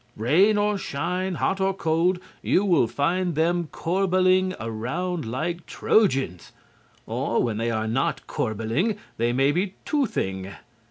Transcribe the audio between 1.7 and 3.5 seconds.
cold, you will find